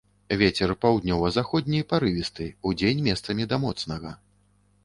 Вецер 0.41 0.71
паўднёва-заходні 0.85 1.83
парывісты, 1.91 2.47
удзень 2.71 3.05
месцамі 3.09 3.49
да 3.53 3.61
моцнага. 3.67 4.17